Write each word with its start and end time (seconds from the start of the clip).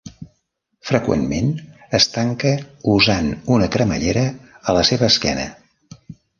Freqüentment 0.89 1.51
es 1.99 2.07
tanca 2.15 2.55
usant 2.95 3.31
una 3.59 3.71
cremallera 3.79 4.27
a 4.61 4.79
la 4.81 4.85
seva 4.93 5.15
esquena. 5.15 5.49